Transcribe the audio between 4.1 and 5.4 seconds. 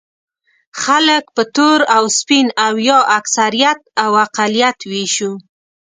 اقلیت وېشو.